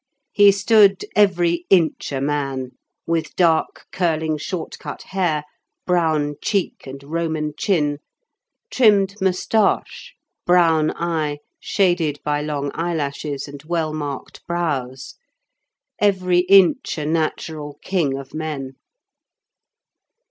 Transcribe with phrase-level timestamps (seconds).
[0.31, 2.71] He stood every inch a man,
[3.05, 5.43] with dark, curling, short cut hair,
[5.85, 7.99] brown cheek and Roman chin,
[8.71, 15.19] trimmed moustache, brown eye, shaded by long eyelashes and well marked brows;
[15.99, 18.77] every inch a natural king of men.